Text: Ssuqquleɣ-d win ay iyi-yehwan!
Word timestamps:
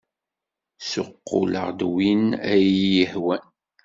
Ssuqquleɣ-d 0.79 1.79
win 1.93 2.23
ay 2.51 2.63
iyi-yehwan! 2.69 3.43